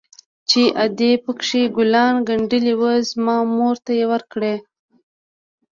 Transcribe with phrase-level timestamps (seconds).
[0.49, 4.55] چې ادې پكښې ګلان ګنډلي وو زما مور ته يې وركړي.